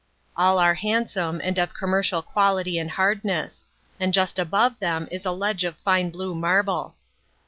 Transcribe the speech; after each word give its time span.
All 0.35 0.57
are 0.57 0.73
handsome 0.73 1.39
and 1.43 1.59
of 1.59 1.75
commercial 1.75 2.23
quality 2.23 2.79
and 2.79 2.89
hardness; 2.89 3.67
and 3.99 4.15
just 4.15 4.39
above 4.39 4.79
them 4.79 5.07
is 5.11 5.25
a 5.27 5.31
ledge 5.31 5.63
of 5.63 5.75
fine 5.77 6.09
blue 6.09 6.33
marble. 6.33 6.95